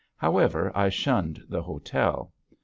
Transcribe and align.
However, 0.17 0.71
I 0.73 0.89
shunned 0.89 1.43
the 1.47 1.61
hotel. 1.61 2.33